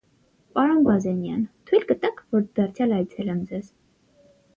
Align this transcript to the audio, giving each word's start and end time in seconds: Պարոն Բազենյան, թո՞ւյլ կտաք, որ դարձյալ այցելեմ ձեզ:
Պարոն 0.53 0.77
Բազենյան, 0.85 1.43
թո՞ւյլ 1.71 1.85
կտաք, 1.91 2.23
որ 2.37 2.47
դարձյալ 2.61 2.95
այցելեմ 3.01 3.45
ձեզ: 3.53 3.69